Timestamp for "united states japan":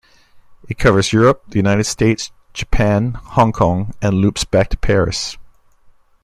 1.57-3.11